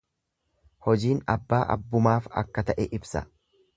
[0.87, 3.23] Hojiin abbaa abbumaaf akka ta'e ibsa.